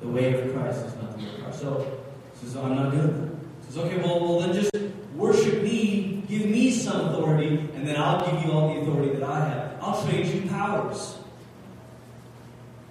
[0.00, 1.52] The way of Christ is not the way of power.
[1.52, 2.00] So
[2.40, 3.38] he says, oh, I'm not doing that.
[3.66, 4.70] He says, okay, well, well then just
[5.14, 9.28] worship me, give me some authority, and then I'll give you all the authority that
[9.28, 9.78] I have.
[9.81, 11.18] I'll trade you powers.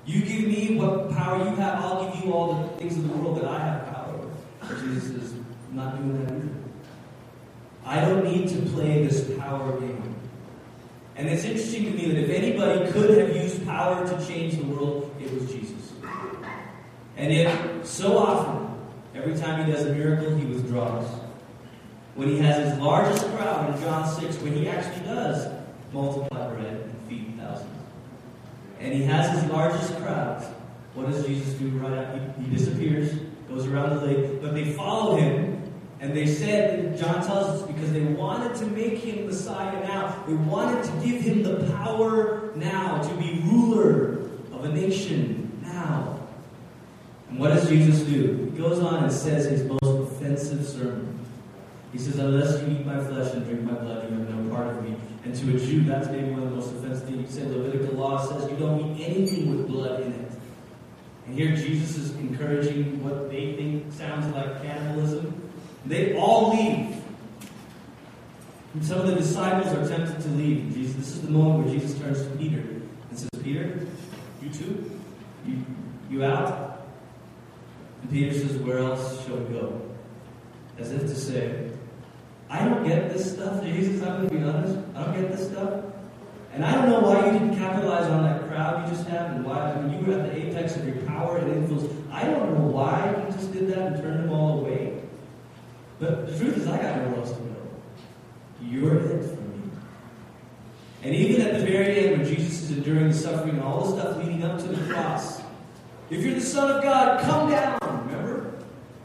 [0.05, 3.13] You give me what power you have, I'll give you all the things in the
[3.13, 4.81] world that I have power over.
[4.81, 5.33] Jesus
[5.69, 6.56] I'm not doing that either.
[7.87, 10.15] I don't need to play this power game.
[11.15, 14.65] And it's interesting to me that if anybody could have used power to change the
[14.65, 15.93] world, it was Jesus.
[17.15, 18.77] And yet, so often,
[19.15, 21.07] every time he does a miracle, he withdraws.
[22.15, 25.49] When he has his largest crowd in John 6, when he actually does
[25.93, 27.69] multiply bread and feed thousands,
[28.81, 30.45] and he has his largest crowds,
[30.93, 32.19] what does Jesus do right after?
[32.37, 33.13] He, he disappears,
[33.47, 35.56] goes around the lake, but they follow him
[36.07, 40.23] and they said, John tells us, because they wanted to make him Messiah now.
[40.25, 44.19] They wanted to give him the power now to be ruler
[44.53, 46.17] of a nation now.
[47.29, 48.49] And what does Jesus do?
[48.53, 51.19] He goes on and says his most offensive sermon.
[51.91, 54.77] He says, Unless you eat my flesh and drink my blood, you have no part
[54.77, 54.95] of me.
[55.25, 57.35] And to a Jew, that's maybe one of the most offensive things.
[57.35, 60.31] You say Levitical law says you don't eat anything with blood in it.
[61.25, 65.46] And here Jesus is encouraging what they think sounds like cannibalism.
[65.85, 67.01] They all leave.
[68.73, 70.73] And some of the disciples are tempted to leave.
[70.73, 73.87] Jesus, this is the moment where Jesus turns to Peter and says, Peter,
[74.41, 74.99] you too?
[75.45, 75.65] You,
[76.09, 76.87] you out?
[78.01, 79.81] And Peter says, Where else shall we go?
[80.77, 81.71] As if to say,
[82.49, 84.01] I don't get this stuff, Jesus.
[84.03, 84.77] I'm going to be honest.
[84.95, 85.83] I don't get this stuff.
[86.53, 89.45] And I don't know why you didn't capitalize on that crowd you just had and
[89.45, 92.65] why, when you were at the apex of your power and influence, I don't know
[92.71, 94.86] why you just did that and turned them all away.
[95.99, 97.55] But the truth is, I got nowhere else to go.
[98.61, 99.71] You're it for me.
[101.03, 103.99] And even at the very end, when Jesus is enduring the suffering and all the
[103.99, 105.41] stuff leading up to the cross,
[106.09, 107.77] If you're the Son of God, come down.
[108.07, 108.53] Remember?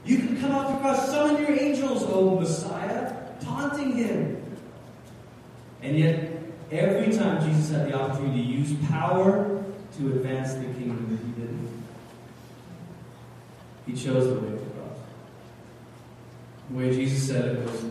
[0.04, 4.40] You can come off the cross, summon your angels, O Messiah, taunting him.
[5.82, 6.30] And yet,
[6.70, 9.64] every time Jesus had the opportunity to use power
[9.98, 11.82] to advance the kingdom, he didn't.
[13.86, 14.51] He chose the way
[16.72, 17.84] the way Jesus said it was,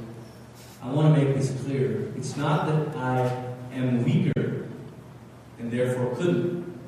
[0.81, 2.11] I want to make this clear.
[2.17, 4.65] It's not that I am weaker
[5.59, 6.79] and therefore couldn't.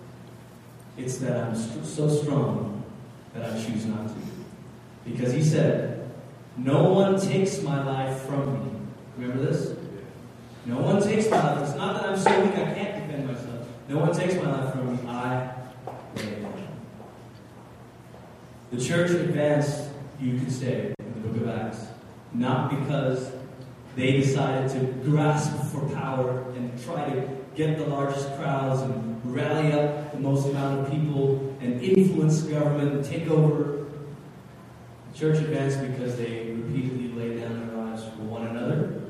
[0.97, 2.83] It's that I'm so strong
[3.33, 4.15] that I choose not to.
[5.05, 6.11] Because he said,
[6.57, 8.71] No one takes my life from me.
[9.17, 9.75] Remember this?
[10.65, 11.67] No one takes my life.
[11.67, 13.67] It's not that I'm so weak I can't defend myself.
[13.89, 15.09] No one takes my life from me.
[15.09, 15.53] I
[16.15, 16.67] lay it down.
[18.71, 21.87] The church advanced, you could say, book of Acts,
[22.33, 23.31] not because
[23.95, 29.71] they decided to grasp for power and try to get the largest crowds and rally
[29.71, 33.85] up the most amount of people and influence government and take over.
[35.11, 39.01] The church advanced because they repeatedly laid down their lives for one another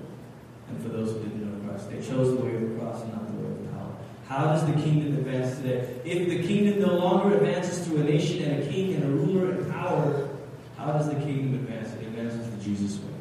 [0.70, 1.90] and for those who didn't know Christ.
[1.90, 3.92] They chose the way of the cross and not the way of power.
[4.28, 6.02] How does the kingdom advance today?
[6.04, 9.52] If the kingdom no longer advances through a nation and a king and a ruler
[9.52, 10.30] and power,
[10.78, 11.94] how does the kingdom advance?
[11.94, 13.14] It advances the Jesus way,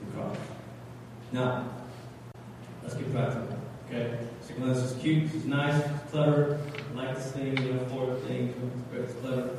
[0.00, 0.36] the cross.
[1.32, 1.68] Now,
[2.82, 3.58] let's get practical.
[3.86, 4.18] Okay?
[4.42, 6.60] So this is cute, this is nice, clever.
[6.92, 8.54] I like this thing, you know, for thing,
[8.94, 9.50] it's clever.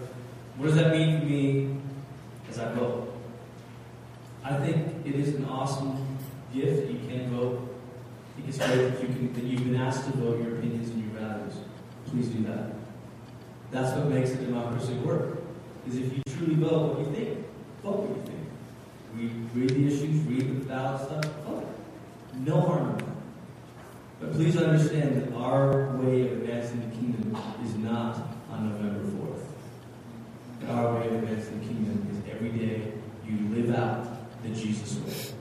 [0.57, 1.75] What does that mean for me
[2.49, 3.13] as I vote?
[4.43, 6.17] I think it is an awesome
[6.53, 6.87] gift.
[6.87, 7.67] That you can vote.
[8.31, 10.89] I think it's great that you can that you've been asked to vote your opinions
[10.89, 11.53] and your values.
[12.07, 12.71] Please do that.
[13.71, 15.40] That's what makes a democracy work.
[15.87, 17.45] Is if you truly vote what you think.
[17.83, 18.47] Vote what you think.
[19.15, 21.67] Read, read the issues, read the ballot stuff, vote.
[22.37, 23.05] No harm in that.
[24.19, 30.69] But please understand that our way of advancing the kingdom is not on November 4th.
[30.69, 32.93] Our way of advancing the kingdom is every day
[33.27, 34.07] you live out
[34.43, 35.35] the Jesus way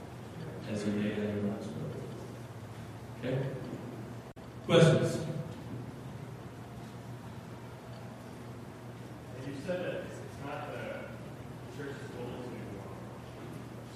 [0.72, 3.32] as you lay down your lives for it.
[3.32, 3.46] Okay?
[4.66, 5.18] Questions?
[9.36, 10.82] And you said that it's not the
[11.76, 12.96] church's goal to um,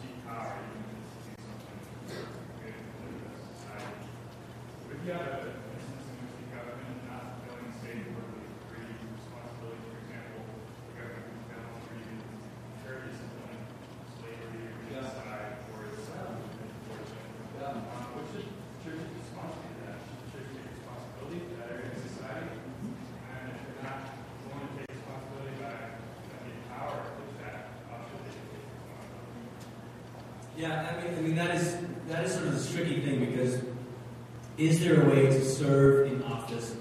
[0.03, 1.79] seek power, even if it's to do something
[2.11, 4.03] good for the society.
[4.89, 8.09] But if you have a an instance in which the government is not fulfilling state
[8.19, 8.25] or
[8.67, 10.43] free responsibility, for example,
[10.91, 12.19] the government can fail to even
[12.83, 13.63] encourage discipline,
[14.19, 17.31] slavery, or genocide, or it's um, enforcement.
[17.65, 17.79] Um,
[18.17, 18.43] what's the
[18.85, 19.97] church's response to that?
[20.05, 22.55] Should the church take responsibility for that area of society?
[22.55, 24.01] And if they're not
[24.45, 25.73] willing to take responsibility by
[26.33, 29.53] having power, which that option they should take responsibility.
[30.65, 31.77] Yeah, I mean, I mean that is
[32.09, 33.61] that is sort of the tricky thing because
[34.57, 36.75] is there a way to serve in office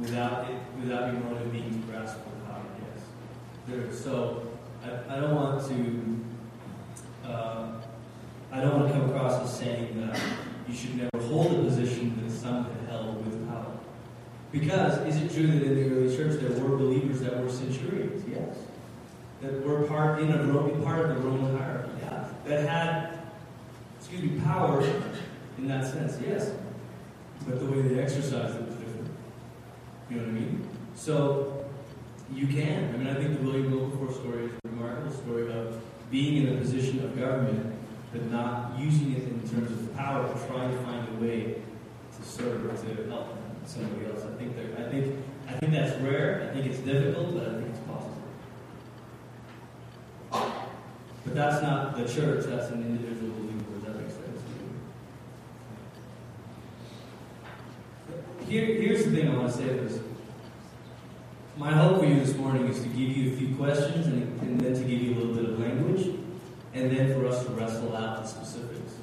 [0.00, 2.64] without it without your motive being to grasp for power?
[2.80, 3.04] Yes.
[3.68, 3.92] There.
[3.92, 4.42] So
[4.82, 7.80] I, I don't want to uh,
[8.50, 10.20] I don't want to come across as saying that
[10.66, 13.70] you should never hold a position that some had held with power.
[14.50, 18.24] Because is it true that in the early church there were believers that were centurions?
[18.28, 18.56] Yes.
[19.42, 21.92] That were part in a Roman part of the Roman hierarchy.
[22.02, 22.28] Yeah.
[22.44, 23.18] That had
[24.08, 24.82] excuse me, power
[25.58, 26.52] in that sense, yes.
[27.46, 29.10] But the way they exercised it was different.
[30.08, 30.68] You know what I mean?
[30.94, 31.66] So
[32.32, 32.94] you can.
[32.94, 36.56] I mean, I think the William Wilberforce story is a remarkable story of being in
[36.56, 37.74] a position of government,
[38.12, 41.54] but not using it in terms of power, but trying to find a way
[42.16, 43.36] to serve or to help
[43.66, 44.24] somebody else.
[44.24, 46.48] I think that I think I think that's rare.
[46.48, 48.22] I think it's difficult, but I think it's possible.
[51.24, 53.64] But that's not the church, that's an individual believer.
[53.84, 54.42] That make sense?
[58.48, 60.00] Here, here's the thing I want to say this.
[61.56, 64.60] My hope for you this morning is to give you a few questions and, and
[64.60, 66.14] then to give you a little bit of language,
[66.72, 68.97] and then for us to wrestle out the specifics.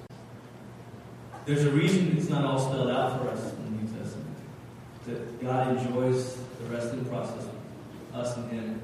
[1.45, 4.35] There's a reason it's not all spelled out for us in the New Testament.
[5.05, 8.81] That God enjoys the resting process with us and Him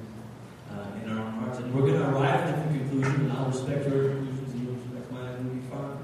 [0.69, 1.57] uh, in our own hearts.
[1.57, 4.75] And we're going to arrive at different conclusion, and I'll respect your conclusions and you'll
[4.75, 5.97] respect mine, and we'll be fine.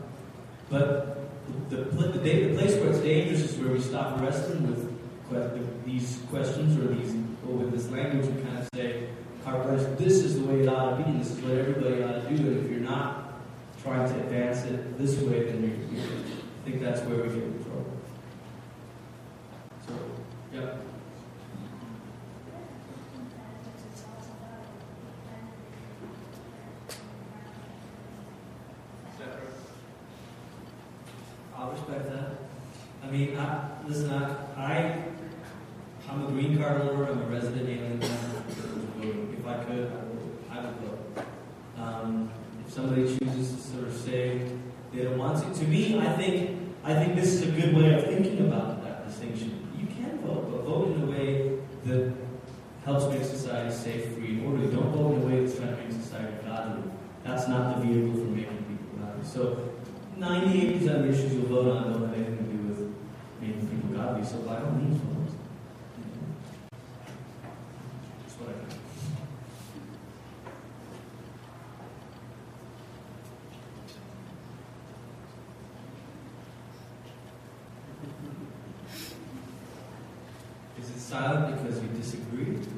[0.69, 4.87] But the, the, day- the place where it's dangerous is where we stop wrestling with
[5.85, 7.13] these questions or these,
[7.47, 9.09] or with this language and kind of say,
[9.45, 12.27] "Harper, this is the way it ought to be, and this is what everybody ought
[12.27, 13.39] to do, and if you're not
[13.83, 16.36] trying to advance it this way, then you're, you're
[16.67, 17.56] I think that's where we
[52.87, 54.73] helps make society safe, free, and orderly.
[54.73, 56.89] Don't vote in a way that's trying to make society godly.
[57.21, 59.25] That's not the vehicle for making people godly.
[59.27, 59.73] So
[60.17, 62.95] 98% of the issues you'll vote on don't have anything to do with
[63.41, 64.25] making people godly.
[64.25, 65.13] So by all means, vote.
[80.97, 82.76] silent because you disagree?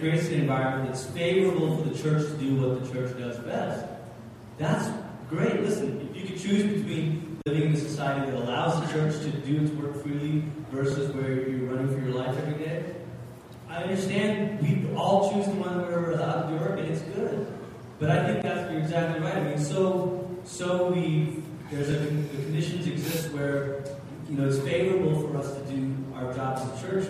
[0.00, 3.86] creates an environment that's favorable for the church to do what the church does best.
[4.58, 4.88] That's
[5.28, 5.60] great.
[5.60, 9.30] Listen, if you could choose between living in a society that allows the church to
[9.30, 12.94] do its work freely versus where you're running for your life every day,
[13.68, 17.02] I understand we all choose the one where we're allowed to do work, and it's
[17.02, 17.46] good.
[17.98, 19.36] But I think that's you're exactly right.
[19.36, 23.84] I mean, so so we there's a the conditions exist where
[24.28, 27.08] you know it's favorable for us to do our jobs in church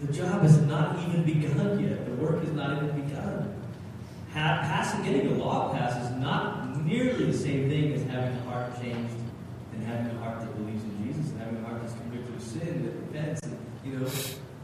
[0.00, 2.04] the job has not even begun yet.
[2.06, 3.54] The work has not even begun.
[4.32, 8.42] Ha- passing, getting a law passed is not nearly the same thing as having a
[8.42, 9.14] heart changed
[9.72, 12.42] and having a heart that believes in Jesus and having a heart that's convicted of
[12.42, 13.42] sin that repents.
[13.42, 14.06] And, you know,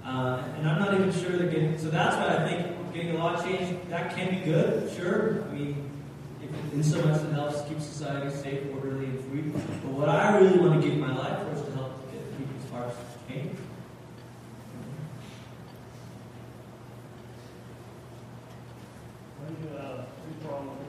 [0.05, 1.79] uh, and I'm not even sure that getting.
[1.79, 4.93] So that's why I think getting a law changed that can be good.
[4.97, 5.91] Sure, I mean,
[6.73, 9.43] in so much it helps keep society safe, orderly, and free.
[9.43, 11.54] But what I really want to give my life for
[19.79, 20.84] uh,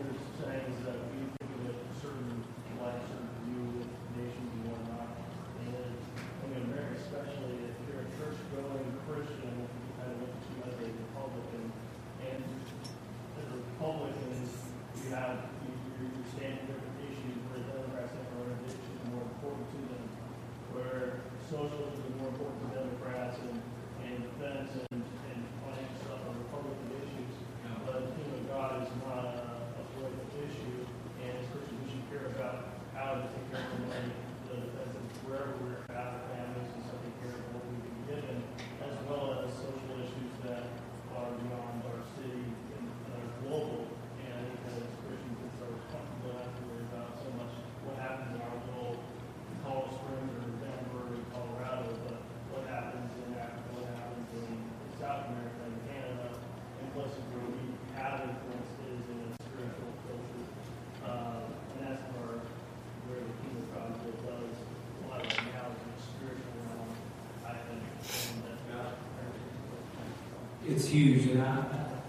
[70.76, 71.64] it's huge, and I,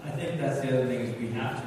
[0.05, 1.66] I think that's the other thing is we have to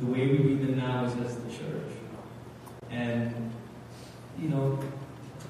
[0.00, 1.92] the way we read them now is as the church.
[2.90, 3.52] And,
[4.38, 4.78] you know,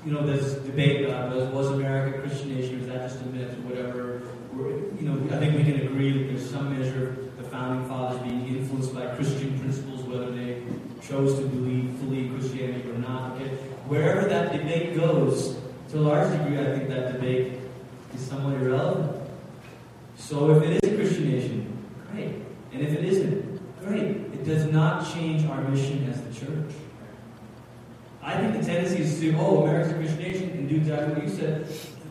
[0.04, 3.20] you know, there's debate about was, was America a Christian nation, or is that just
[3.20, 4.22] a myth, or whatever.
[4.52, 7.88] We're, you know, I think we can agree that there's some measure of the founding
[7.88, 10.62] fathers being influenced by Christian principles, whether they
[11.02, 13.32] chose to believe fully in Christianity or not.
[13.32, 13.48] Okay?
[13.86, 15.58] Wherever that debate goes,
[15.90, 17.60] to a large degree, I think that debate
[18.14, 19.28] is somewhat irrelevant.
[20.16, 20.87] So if it is
[26.38, 26.74] church.
[28.22, 31.30] I think the tendency is to, oh, American Christian Nation can do exactly what you
[31.30, 31.66] said.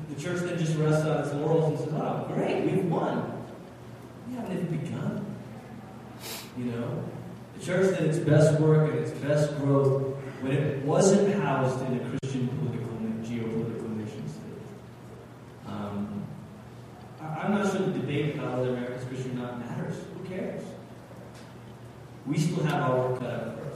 [0.09, 3.45] The church then just rests on its laurels and says, wow, oh, great, we've won.
[4.27, 5.35] We haven't even begun.
[6.57, 7.03] You know?
[7.57, 11.97] The church did its best work and its best growth when it wasn't housed in
[11.97, 12.87] a Christian political,
[13.23, 15.67] geopolitical nation state.
[15.67, 16.23] Um,
[17.21, 19.95] I'm not sure the debate about whether America's Christian or not matters.
[20.13, 20.63] Who cares?
[22.25, 23.66] We still have our work cut out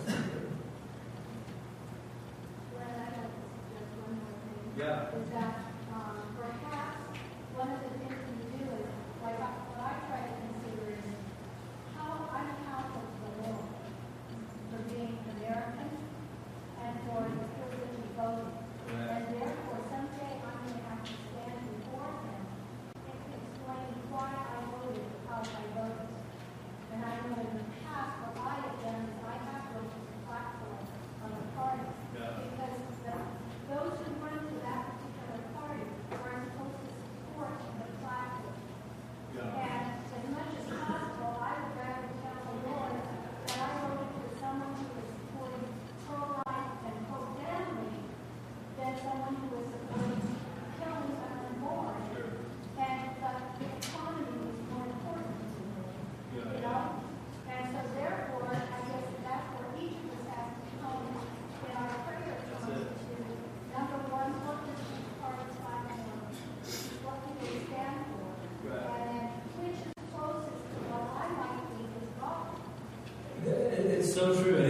[74.22, 74.61] större fru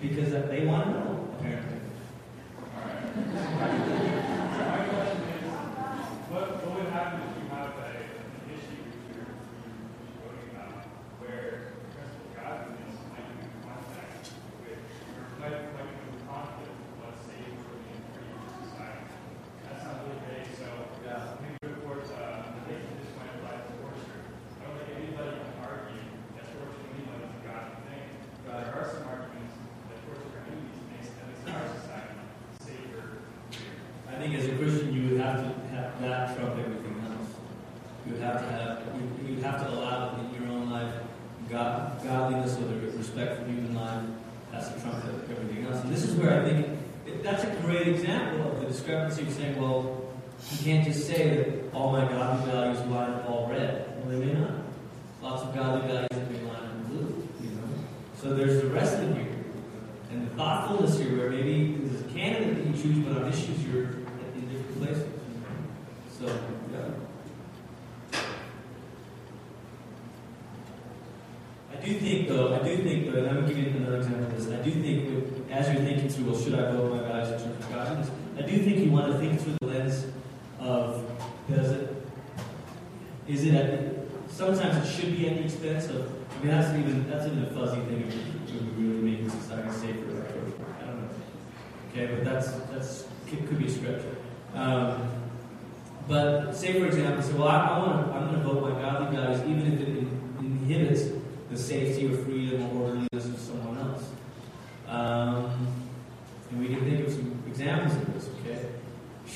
[0.00, 1.05] because they want to know.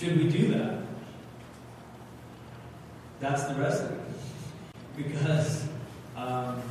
[0.01, 0.79] Should we do that?
[3.21, 4.01] That's the rest of it.
[4.97, 5.69] Because
[6.17, 6.63] um,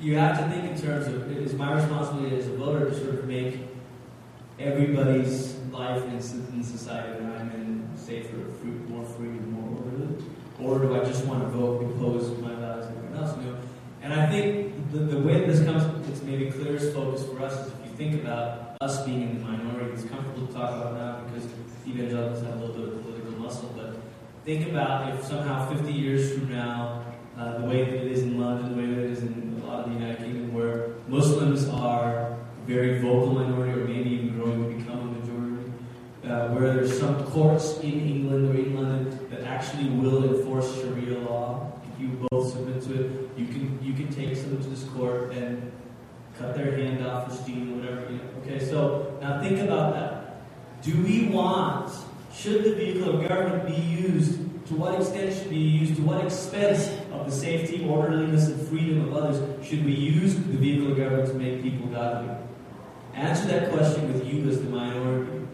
[0.00, 2.98] you have to think in terms of it is my responsibility as a voter to
[2.98, 3.58] sort of make
[4.58, 8.38] everybody's life in, in society that I'm in safer,
[8.88, 10.24] more free, and more orderly?
[10.58, 13.36] Or do I just want to vote, and impose my values on everyone else?
[13.36, 13.58] You know?
[14.00, 17.72] And I think the, the way this comes, it's maybe clearest focus for us is
[17.74, 21.20] if you think about us being in the minority, it's comfortable to talk about now
[21.24, 21.48] because
[21.86, 23.96] evangelicals have a little bit of political muscle, but
[24.44, 27.04] think about if somehow 50 years from now,
[27.38, 29.66] uh, the way that it is in London, the way that it is in a
[29.66, 34.68] lot of the United Kingdom, where Muslims are very vocal minority, or maybe even growing
[34.68, 35.72] to become a majority,
[36.24, 41.18] uh, where there's some courts in England or in London that actually will enforce Sharia
[41.20, 41.72] law.
[41.94, 45.32] If you both submit to it, you can you can take someone to this court
[45.32, 45.72] and
[46.38, 48.10] cut their hand off for stealing, whatever.
[48.10, 48.24] You know.
[48.42, 50.42] Okay, so now think about that.
[50.82, 51.92] Do we want?
[52.34, 54.40] Should the vehicle of government be used?
[54.66, 55.96] To what extent should be used?
[55.96, 60.40] To what expense of the safety, orderliness, and freedom of others should we use the
[60.40, 62.34] vehicle of government to make people godly?
[63.14, 65.46] Answer that question with you as the minority.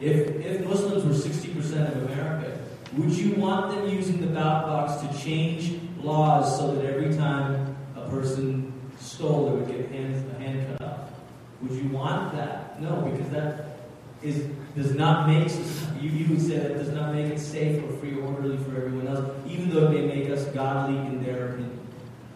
[0.00, 2.58] If, if Muslims were 60% of America,
[2.96, 7.76] would you want them using the ballot box to change laws so that every time
[7.96, 8.65] a person
[9.06, 11.10] stole, they would get hand, a hand cut off?
[11.62, 12.80] Would you want that?
[12.80, 13.78] No, because that
[14.22, 15.48] is does not make
[16.00, 18.76] you, you would say that does not make it safe or free or orderly for
[18.76, 21.78] everyone else, even though it may make us godly in their opinion.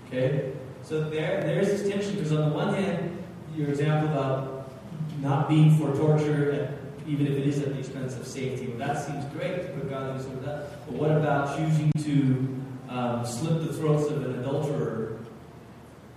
[0.06, 0.52] Okay?
[0.82, 3.22] So there there's this tension because on the one hand,
[3.54, 4.72] your example about
[5.20, 8.68] not being for torture at even if it is at the expense of safety.
[8.68, 10.86] Well, that seems great to put that.
[10.86, 15.09] But what about choosing to um, slit the throats of an adulterer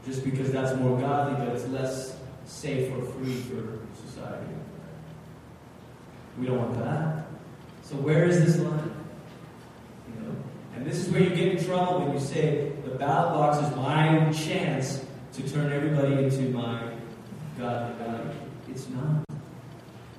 [0.06, 4.48] just because that's more godly, but it's less safe or free for society?
[6.38, 7.26] We don't want that.
[7.84, 8.92] So where is this line?
[10.08, 10.36] You know,
[10.76, 13.76] and this is where you get in trouble when you say the ballot box is
[13.76, 16.92] my chance to turn everybody into my
[17.58, 18.32] godly value.
[18.70, 19.24] It's not.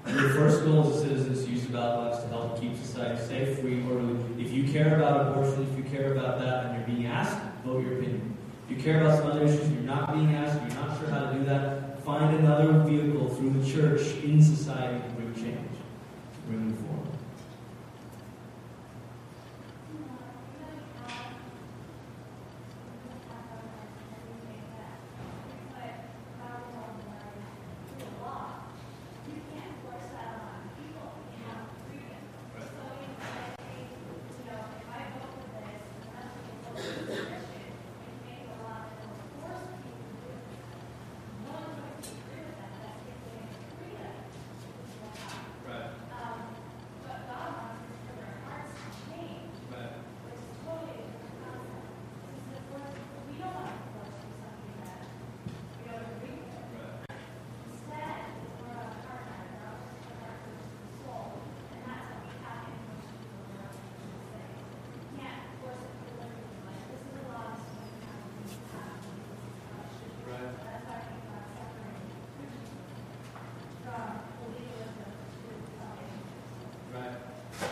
[0.06, 2.76] Your first goal as a citizen is to use the ballot box to help keep
[2.76, 4.18] society safe, free, orderly.
[4.38, 7.82] If you care about abortion, if you care about that, and you're being asked, vote
[7.82, 8.33] your opinion.
[8.64, 11.18] If you care about some other issues, you're not being asked, you're not sure how
[11.18, 15.76] to do that, find another vehicle through the church in society to bring change,
[16.34, 17.08] to bring reform.
[45.66, 45.78] Right.
[45.78, 45.90] Right.
[70.26, 70.50] Right.
[76.92, 77.10] Right.
[77.60, 77.70] Right.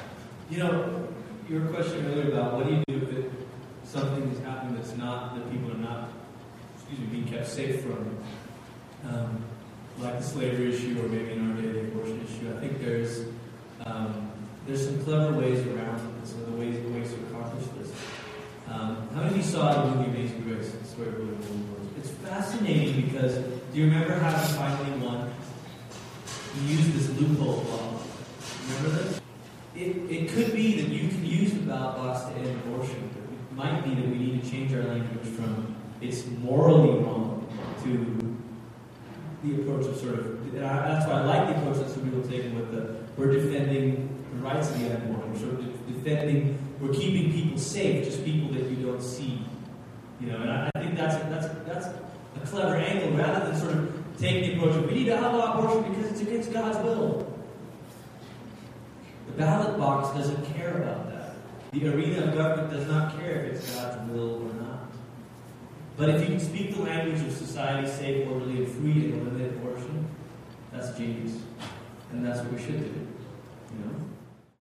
[0.53, 1.09] You know,
[1.48, 5.50] your question earlier about what do you do if something is happening that's not, that
[5.50, 6.11] people are not,
[6.76, 8.18] excuse me, being kept safe from,
[9.09, 9.42] um,
[9.98, 12.55] like the slavery issue or maybe in our day the abortion issue.
[12.55, 13.24] I think there's,
[13.86, 14.30] um,
[14.66, 17.90] there's some clever ways around some of the ways, ways to accomplish this.
[18.68, 20.70] Um, how many of you saw the movie Amazing Grace?
[20.70, 21.92] The story of William?
[21.96, 25.32] It's fascinating because do you remember how he finally won?
[26.57, 27.98] He used this loophole law.
[28.66, 29.22] Remember this?
[29.74, 31.09] It, it could be that you
[31.76, 33.10] end abortion.
[33.54, 37.46] Might be that we need to change our language from it's morally wrong
[37.84, 38.38] to
[39.44, 40.52] the approach of sort of.
[40.52, 44.42] That's why I like the approach that some people take with the we're defending the
[44.42, 45.32] rights of the unborn.
[45.32, 46.58] We're sort of de- defending.
[46.80, 49.44] We're keeping people safe, just people that you don't see.
[50.20, 53.72] You know, and I, I think that's that's that's a clever angle rather than sort
[53.72, 57.28] of taking the approach of we need to outlaw abortion because it's against God's will.
[59.26, 61.11] The ballot box doesn't care about that.
[61.72, 64.92] The arena of government does not care if it's God's will or not.
[65.96, 69.52] But if you can speak the language of society, safe, orderly, and free, and eliminate
[69.52, 70.06] abortion,
[70.70, 71.38] that's genius.
[72.10, 73.06] And that's what we should do.
[73.70, 73.94] You know?